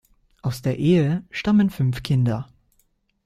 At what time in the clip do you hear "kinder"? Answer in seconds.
2.01-2.47